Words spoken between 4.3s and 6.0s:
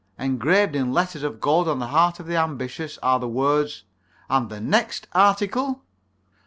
'And the next article?'